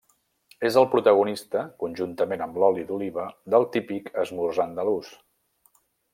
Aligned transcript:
És 0.69 0.77
el 0.79 0.85
protagonista 0.93 1.61
conjuntament 1.83 2.43
amb 2.45 2.57
l'oli 2.63 2.87
d'oliva 2.89 3.27
del 3.57 3.69
típic 3.77 4.11
esmorzar 4.25 4.67
andalús. 4.69 5.13